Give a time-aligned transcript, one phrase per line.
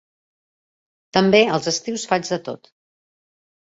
[1.19, 2.77] També, els estius faig de tot.